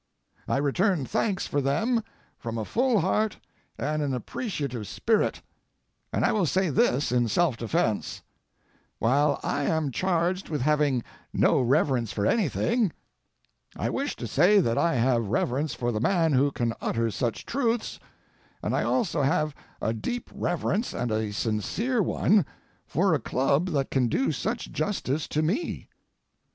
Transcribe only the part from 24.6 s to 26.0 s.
justice to me.